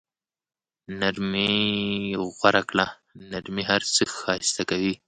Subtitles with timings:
[0.99, 1.53] نرمي
[2.35, 2.87] غوره کړه،
[3.31, 4.93] نرمي هر څه ښایسته کوي.